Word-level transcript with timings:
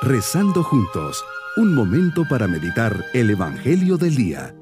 Rezando 0.00 0.62
juntos, 0.62 1.24
un 1.56 1.74
momento 1.74 2.24
para 2.28 2.46
meditar 2.46 3.04
el 3.14 3.30
Evangelio 3.30 3.96
del 3.96 4.14
Día. 4.14 4.54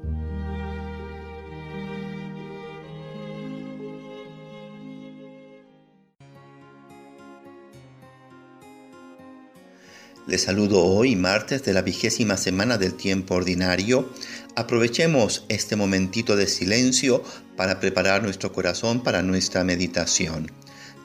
Les 10.25 10.41
saludo 10.41 10.83
hoy, 10.83 11.15
martes 11.15 11.63
de 11.63 11.73
la 11.73 11.83
vigésima 11.83 12.35
semana 12.35 12.79
del 12.79 12.95
tiempo 12.95 13.35
ordinario. 13.35 14.09
Aprovechemos 14.55 15.45
este 15.49 15.75
momentito 15.75 16.35
de 16.35 16.47
silencio 16.47 17.21
para 17.55 17.79
preparar 17.79 18.23
nuestro 18.23 18.51
corazón 18.51 19.03
para 19.03 19.21
nuestra 19.21 19.63
meditación. 19.63 20.51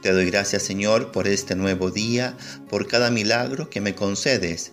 Te 0.02 0.10
doy 0.10 0.26
gracias 0.26 0.64
Señor 0.64 1.12
por 1.12 1.28
este 1.28 1.54
nuevo 1.54 1.92
día, 1.92 2.36
por 2.68 2.88
cada 2.88 3.12
milagro 3.12 3.70
que 3.70 3.80
me 3.80 3.94
concedes. 3.94 4.72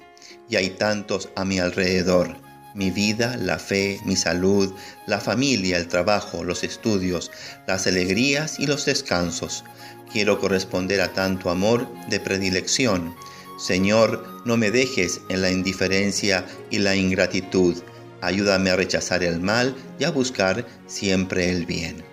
Y 0.49 0.55
hay 0.55 0.71
tantos 0.71 1.29
a 1.35 1.45
mi 1.45 1.59
alrededor. 1.59 2.35
Mi 2.73 2.89
vida, 2.89 3.37
la 3.37 3.59
fe, 3.59 3.99
mi 4.05 4.15
salud, 4.15 4.73
la 5.05 5.19
familia, 5.19 5.77
el 5.77 5.87
trabajo, 5.87 6.43
los 6.43 6.63
estudios, 6.63 7.29
las 7.67 7.85
alegrías 7.85 8.59
y 8.59 8.65
los 8.65 8.85
descansos. 8.85 9.63
Quiero 10.11 10.39
corresponder 10.39 10.99
a 10.99 11.13
tanto 11.13 11.51
amor 11.51 11.87
de 12.09 12.19
predilección. 12.19 13.15
Señor, 13.59 14.41
no 14.45 14.57
me 14.57 14.71
dejes 14.71 15.21
en 15.29 15.43
la 15.43 15.51
indiferencia 15.51 16.43
y 16.71 16.79
la 16.79 16.95
ingratitud. 16.95 17.77
Ayúdame 18.21 18.71
a 18.71 18.75
rechazar 18.75 19.23
el 19.23 19.39
mal 19.39 19.75
y 19.99 20.05
a 20.05 20.09
buscar 20.09 20.65
siempre 20.87 21.51
el 21.51 21.67
bien. 21.67 22.08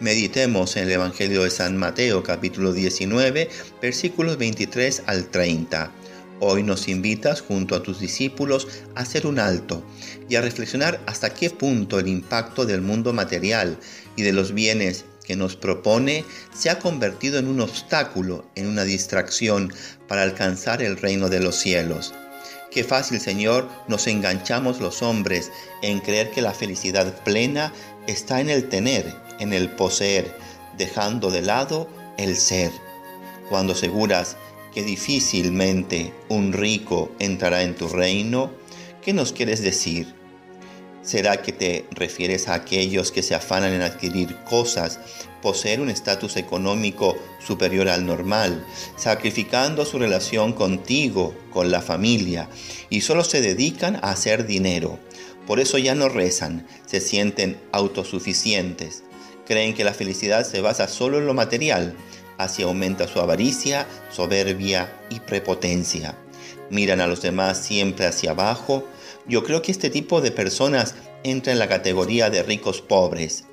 Meditemos 0.00 0.76
en 0.76 0.84
el 0.84 0.92
Evangelio 0.92 1.42
de 1.42 1.50
San 1.50 1.76
Mateo 1.76 2.22
capítulo 2.22 2.72
19 2.72 3.50
versículos 3.82 4.38
23 4.38 5.02
al 5.06 5.26
30. 5.26 5.90
Hoy 6.38 6.62
nos 6.62 6.86
invitas 6.86 7.40
junto 7.40 7.74
a 7.74 7.82
tus 7.82 7.98
discípulos 7.98 8.68
a 8.94 9.00
hacer 9.00 9.26
un 9.26 9.40
alto 9.40 9.82
y 10.28 10.36
a 10.36 10.40
reflexionar 10.40 11.00
hasta 11.06 11.34
qué 11.34 11.50
punto 11.50 11.98
el 11.98 12.06
impacto 12.06 12.64
del 12.64 12.80
mundo 12.80 13.12
material 13.12 13.76
y 14.14 14.22
de 14.22 14.32
los 14.32 14.54
bienes 14.54 15.04
que 15.24 15.34
nos 15.34 15.56
propone 15.56 16.24
se 16.56 16.70
ha 16.70 16.78
convertido 16.78 17.40
en 17.40 17.48
un 17.48 17.60
obstáculo, 17.60 18.48
en 18.54 18.68
una 18.68 18.84
distracción 18.84 19.74
para 20.06 20.22
alcanzar 20.22 20.80
el 20.80 20.96
reino 20.96 21.28
de 21.28 21.40
los 21.40 21.56
cielos. 21.56 22.14
Qué 22.70 22.84
fácil, 22.84 23.18
Señor, 23.18 23.68
nos 23.88 24.06
enganchamos 24.06 24.80
los 24.80 25.02
hombres 25.02 25.50
en 25.82 25.98
creer 25.98 26.30
que 26.30 26.42
la 26.42 26.54
felicidad 26.54 27.24
plena 27.24 27.72
está 28.06 28.40
en 28.40 28.48
el 28.48 28.68
tener 28.68 29.26
en 29.38 29.52
el 29.52 29.70
poseer, 29.70 30.36
dejando 30.76 31.30
de 31.30 31.42
lado 31.42 31.88
el 32.16 32.36
ser. 32.36 32.72
Cuando 33.48 33.72
aseguras 33.72 34.36
que 34.74 34.82
difícilmente 34.82 36.12
un 36.28 36.52
rico 36.52 37.10
entrará 37.18 37.62
en 37.62 37.74
tu 37.74 37.88
reino, 37.88 38.50
¿qué 39.02 39.12
nos 39.12 39.32
quieres 39.32 39.62
decir? 39.62 40.14
¿Será 41.02 41.40
que 41.40 41.52
te 41.52 41.86
refieres 41.90 42.48
a 42.48 42.54
aquellos 42.54 43.12
que 43.12 43.22
se 43.22 43.34
afanan 43.34 43.72
en 43.72 43.80
adquirir 43.80 44.36
cosas, 44.44 45.00
poseer 45.40 45.80
un 45.80 45.88
estatus 45.88 46.36
económico 46.36 47.16
superior 47.44 47.88
al 47.88 48.04
normal, 48.04 48.66
sacrificando 48.96 49.86
su 49.86 49.98
relación 49.98 50.52
contigo, 50.52 51.34
con 51.50 51.70
la 51.70 51.80
familia, 51.80 52.50
y 52.90 53.00
solo 53.00 53.24
se 53.24 53.40
dedican 53.40 53.96
a 53.96 54.10
hacer 54.10 54.46
dinero? 54.46 54.98
Por 55.46 55.60
eso 55.60 55.78
ya 55.78 55.94
no 55.94 56.10
rezan, 56.10 56.66
se 56.84 57.00
sienten 57.00 57.58
autosuficientes, 57.72 59.02
creen 59.48 59.72
que 59.72 59.82
la 59.82 59.94
felicidad 59.94 60.46
se 60.46 60.60
basa 60.60 60.86
solo 60.88 61.18
en 61.18 61.26
lo 61.26 61.32
material, 61.32 61.96
así 62.36 62.62
aumenta 62.62 63.08
su 63.08 63.18
avaricia, 63.18 63.86
soberbia 64.12 64.92
y 65.08 65.20
prepotencia. 65.20 66.14
Miran 66.70 67.00
a 67.00 67.06
los 67.06 67.22
demás 67.22 67.56
siempre 67.56 68.06
hacia 68.06 68.32
abajo. 68.32 68.84
Yo 69.26 69.42
creo 69.44 69.62
que 69.62 69.72
este 69.72 69.88
tipo 69.88 70.20
de 70.20 70.30
personas 70.32 70.96
entra 71.24 71.52
en 71.52 71.58
la 71.58 71.66
categoría 71.66 72.28
de 72.28 72.42
ricos 72.42 72.82
pobres, 72.82 73.44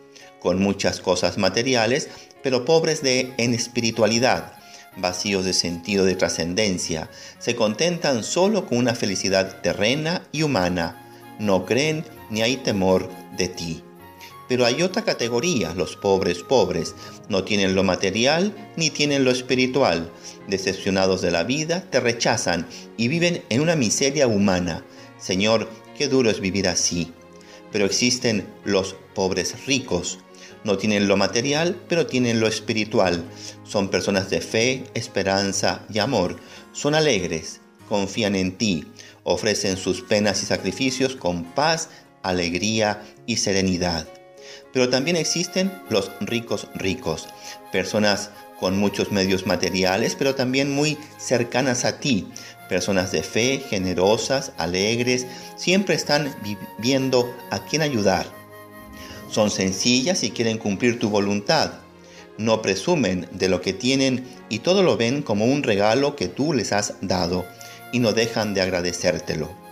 con 0.41 0.61
muchas 0.61 0.99
cosas 0.99 1.37
materiales, 1.37 2.09
pero 2.43 2.65
pobres 2.65 3.01
de 3.01 3.33
en 3.37 3.53
espiritualidad, 3.53 4.51
vacíos 4.97 5.45
de 5.45 5.53
sentido 5.53 6.03
de 6.03 6.15
trascendencia, 6.15 7.09
se 7.39 7.55
contentan 7.55 8.25
solo 8.25 8.65
con 8.65 8.79
una 8.79 8.95
felicidad 8.95 9.61
terrena 9.61 10.23
y 10.33 10.43
humana, 10.43 11.01
no 11.39 11.65
creen 11.65 12.03
ni 12.29 12.41
hay 12.41 12.57
temor 12.57 13.09
de 13.37 13.47
ti. 13.47 13.83
Pero 14.47 14.65
hay 14.65 14.83
otra 14.83 15.03
categoría, 15.03 15.73
los 15.73 15.95
pobres 15.95 16.43
pobres. 16.43 16.95
No 17.29 17.43
tienen 17.43 17.75
lo 17.75 17.83
material 17.83 18.53
ni 18.75 18.89
tienen 18.89 19.23
lo 19.23 19.31
espiritual. 19.31 20.11
Decepcionados 20.47 21.21
de 21.21 21.31
la 21.31 21.43
vida, 21.43 21.83
te 21.89 21.99
rechazan 21.99 22.67
y 22.97 23.07
viven 23.07 23.43
en 23.49 23.61
una 23.61 23.75
miseria 23.75 24.27
humana. 24.27 24.85
Señor, 25.17 25.69
qué 25.97 26.07
duro 26.07 26.29
es 26.29 26.39
vivir 26.39 26.67
así. 26.67 27.11
Pero 27.71 27.85
existen 27.85 28.47
los 28.63 28.95
pobres 29.15 29.65
ricos. 29.65 30.19
No 30.63 30.77
tienen 30.77 31.07
lo 31.07 31.17
material, 31.17 31.79
pero 31.87 32.05
tienen 32.05 32.39
lo 32.39 32.47
espiritual. 32.47 33.23
Son 33.63 33.89
personas 33.89 34.29
de 34.29 34.41
fe, 34.41 34.83
esperanza 34.93 35.85
y 35.93 35.99
amor. 35.99 36.37
Son 36.71 36.95
alegres, 36.95 37.61
confían 37.87 38.35
en 38.35 38.57
ti, 38.57 38.85
ofrecen 39.23 39.77
sus 39.77 40.01
penas 40.01 40.41
y 40.43 40.45
sacrificios 40.45 41.15
con 41.15 41.43
paz, 41.43 41.89
alegría 42.23 43.03
y 43.25 43.37
serenidad. 43.37 44.07
Pero 44.73 44.89
también 44.89 45.15
existen 45.15 45.71
los 45.89 46.11
ricos 46.19 46.67
ricos, 46.75 47.27
personas 47.71 48.29
con 48.59 48.77
muchos 48.77 49.11
medios 49.11 49.45
materiales, 49.45 50.15
pero 50.15 50.35
también 50.35 50.71
muy 50.71 50.97
cercanas 51.17 51.85
a 51.85 51.99
ti, 51.99 52.27
personas 52.69 53.11
de 53.11 53.23
fe, 53.23 53.61
generosas, 53.69 54.53
alegres, 54.57 55.27
siempre 55.55 55.95
están 55.95 56.33
viendo 56.77 57.33
a 57.51 57.59
quién 57.65 57.81
ayudar. 57.81 58.25
Son 59.29 59.51
sencillas 59.51 60.23
y 60.23 60.31
quieren 60.31 60.57
cumplir 60.57 60.99
tu 60.99 61.09
voluntad. 61.09 61.73
No 62.37 62.61
presumen 62.61 63.27
de 63.31 63.49
lo 63.49 63.61
que 63.61 63.73
tienen 63.73 64.25
y 64.49 64.59
todo 64.59 64.83
lo 64.83 64.97
ven 64.97 65.21
como 65.21 65.45
un 65.45 65.63
regalo 65.63 66.15
que 66.15 66.27
tú 66.27 66.53
les 66.53 66.71
has 66.71 66.95
dado 67.01 67.45
y 67.91 67.99
no 67.99 68.13
dejan 68.13 68.53
de 68.53 68.61
agradecértelo. 68.61 69.64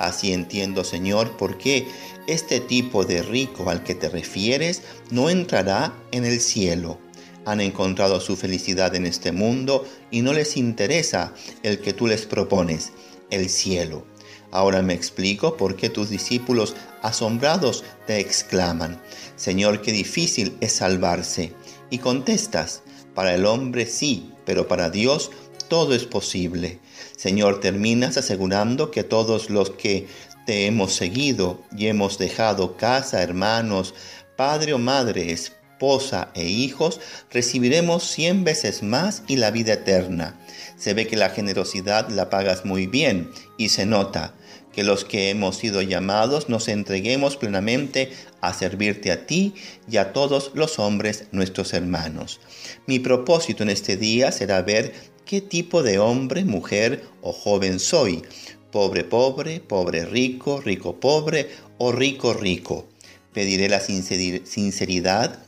Así 0.00 0.32
entiendo, 0.32 0.82
Señor, 0.82 1.36
por 1.36 1.58
qué 1.58 1.86
este 2.26 2.58
tipo 2.58 3.04
de 3.04 3.22
rico 3.22 3.68
al 3.68 3.84
que 3.84 3.94
te 3.94 4.08
refieres 4.08 4.80
no 5.10 5.28
entrará 5.28 5.92
en 6.10 6.24
el 6.24 6.40
cielo. 6.40 6.98
Han 7.44 7.60
encontrado 7.60 8.18
su 8.18 8.34
felicidad 8.34 8.94
en 8.94 9.04
este 9.04 9.30
mundo 9.30 9.86
y 10.10 10.22
no 10.22 10.32
les 10.32 10.56
interesa 10.56 11.34
el 11.62 11.80
que 11.80 11.92
tú 11.92 12.06
les 12.06 12.24
propones, 12.24 12.92
el 13.28 13.50
cielo. 13.50 14.06
Ahora 14.52 14.80
me 14.80 14.94
explico 14.94 15.58
por 15.58 15.76
qué 15.76 15.90
tus 15.90 16.08
discípulos 16.08 16.74
asombrados 17.02 17.84
te 18.06 18.20
exclaman, 18.20 18.98
Señor, 19.36 19.82
qué 19.82 19.92
difícil 19.92 20.56
es 20.62 20.72
salvarse. 20.72 21.52
Y 21.90 21.98
contestas, 21.98 22.82
para 23.14 23.34
el 23.34 23.44
hombre 23.44 23.84
sí, 23.84 24.32
pero 24.46 24.66
para 24.66 24.88
Dios 24.88 25.30
todo 25.68 25.94
es 25.94 26.04
posible. 26.04 26.80
Señor, 27.16 27.60
terminas 27.60 28.16
asegurando 28.16 28.90
que 28.90 29.04
todos 29.04 29.50
los 29.50 29.70
que 29.70 30.06
te 30.46 30.66
hemos 30.66 30.94
seguido 30.94 31.62
y 31.76 31.86
hemos 31.86 32.18
dejado 32.18 32.76
casa, 32.76 33.22
hermanos, 33.22 33.94
padre 34.36 34.72
o 34.72 34.78
madre, 34.78 35.32
esposa 35.32 36.30
e 36.34 36.44
hijos, 36.46 37.00
recibiremos 37.30 38.04
cien 38.04 38.44
veces 38.44 38.82
más 38.82 39.22
y 39.28 39.36
la 39.36 39.50
vida 39.50 39.74
eterna. 39.74 40.38
Se 40.76 40.94
ve 40.94 41.06
que 41.06 41.16
la 41.16 41.30
generosidad 41.30 42.08
la 42.08 42.30
pagas 42.30 42.64
muy 42.64 42.86
bien 42.86 43.30
y 43.58 43.68
se 43.68 43.86
nota 43.86 44.34
que 44.72 44.84
los 44.84 45.04
que 45.04 45.30
hemos 45.30 45.56
sido 45.56 45.82
llamados 45.82 46.48
nos 46.48 46.68
entreguemos 46.68 47.36
plenamente 47.36 48.12
a 48.40 48.54
servirte 48.54 49.10
a 49.10 49.26
ti 49.26 49.54
y 49.90 49.96
a 49.96 50.12
todos 50.12 50.52
los 50.54 50.78
hombres 50.78 51.24
nuestros 51.32 51.74
hermanos. 51.74 52.40
Mi 52.86 52.98
propósito 52.98 53.62
en 53.62 53.70
este 53.70 53.96
día 53.96 54.32
será 54.32 54.62
ver 54.62 54.92
qué 55.24 55.40
tipo 55.40 55.82
de 55.82 55.98
hombre, 55.98 56.44
mujer 56.44 57.04
o 57.22 57.32
joven 57.32 57.78
soy. 57.80 58.22
Pobre, 58.70 59.02
pobre, 59.02 59.60
pobre, 59.60 60.04
rico, 60.04 60.60
rico, 60.60 61.00
pobre 61.00 61.50
o 61.78 61.90
rico, 61.92 62.34
rico. 62.34 62.86
Pediré 63.32 63.68
la 63.68 63.80
sinceridad 63.80 65.40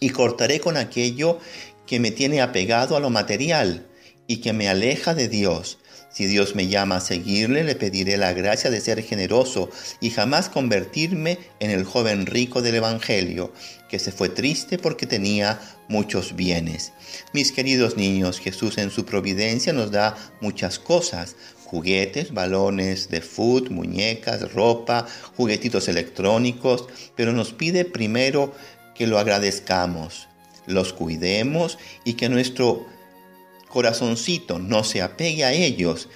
y 0.00 0.10
cortaré 0.10 0.60
con 0.60 0.76
aquello 0.76 1.38
que 1.86 2.00
me 2.00 2.10
tiene 2.10 2.40
apegado 2.40 2.96
a 2.96 3.00
lo 3.00 3.10
material 3.10 3.86
y 4.26 4.38
que 4.38 4.52
me 4.52 4.68
aleja 4.68 5.14
de 5.14 5.28
Dios 5.28 5.79
si 6.12 6.26
Dios 6.26 6.54
me 6.54 6.66
llama 6.66 6.96
a 6.96 7.00
seguirle, 7.00 7.62
le 7.64 7.76
pediré 7.76 8.16
la 8.16 8.32
gracia 8.32 8.70
de 8.70 8.80
ser 8.80 9.02
generoso 9.02 9.70
y 10.00 10.10
jamás 10.10 10.48
convertirme 10.48 11.38
en 11.60 11.70
el 11.70 11.84
joven 11.84 12.26
rico 12.26 12.62
del 12.62 12.76
Evangelio, 12.76 13.52
que 13.88 13.98
se 13.98 14.12
fue 14.12 14.28
triste 14.28 14.78
porque 14.78 15.06
tenía 15.06 15.60
muchos 15.88 16.34
bienes. 16.34 16.92
Mis 17.32 17.52
queridos 17.52 17.96
niños, 17.96 18.40
Jesús 18.40 18.78
en 18.78 18.90
su 18.90 19.04
providencia 19.04 19.72
nos 19.72 19.90
da 19.90 20.16
muchas 20.40 20.78
cosas, 20.78 21.36
juguetes, 21.64 22.34
balones 22.34 23.08
de 23.08 23.20
fútbol, 23.20 23.70
muñecas, 23.70 24.52
ropa, 24.52 25.06
juguetitos 25.36 25.88
electrónicos, 25.88 26.86
pero 27.14 27.32
nos 27.32 27.52
pide 27.52 27.84
primero 27.84 28.52
que 28.94 29.06
lo 29.06 29.18
agradezcamos, 29.18 30.28
los 30.66 30.92
cuidemos 30.92 31.78
y 32.04 32.14
que 32.14 32.28
nuestro 32.28 32.86
corazoncito 33.70 34.58
no 34.58 34.84
se 34.84 35.00
apegue 35.00 35.44
a 35.44 35.54
ellos 35.54 36.08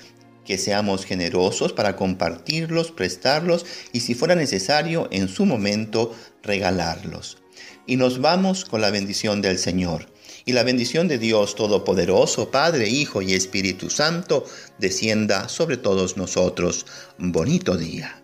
que 0.45 0.59
seamos 0.59 1.07
generosos 1.07 1.73
para 1.73 1.97
compartirlos, 1.97 2.91
prestarlos 2.91 3.65
y 3.93 4.01
si 4.01 4.15
fuera 4.15 4.35
necesario 4.35 5.09
en 5.11 5.29
su 5.29 5.47
momento 5.47 6.15
regalarlos. 6.43 7.39
Y 7.87 7.97
nos 7.97 8.21
vamos 8.21 8.65
con 8.65 8.81
la 8.81 8.91
bendición 8.91 9.41
del 9.41 9.59
Señor. 9.59 10.13
Y 10.47 10.53
la 10.53 10.63
bendición 10.63 11.09
de 11.09 11.17
Dios 11.17 11.55
Todopoderoso, 11.55 12.51
Padre, 12.51 12.89
Hijo 12.89 13.23
y 13.23 13.33
Espíritu 13.33 13.89
Santo, 13.89 14.45
descienda 14.79 15.49
sobre 15.49 15.79
todos 15.79 16.19
nosotros. 16.19 16.85
Bonito 17.17 17.79
día. 17.79 18.24